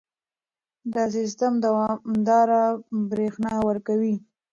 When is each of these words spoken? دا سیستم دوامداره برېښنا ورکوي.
دا 0.93 1.03
سیستم 1.15 1.53
دوامداره 1.65 2.61
برېښنا 3.09 3.53
ورکوي. 3.67 4.15